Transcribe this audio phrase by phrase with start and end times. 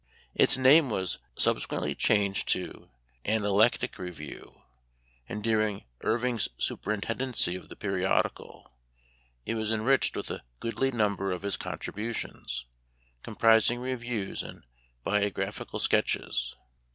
[0.33, 2.89] Its name was subse quently changed to"
[3.35, 4.63] Analectic Review;"
[5.29, 8.73] and, during Irving' s superintendency of the periodi cal,
[9.45, 12.65] it was enriched with a goodly number of his contributions,
[13.21, 14.63] comprising reviews and
[15.05, 16.55] biographi cal sketches.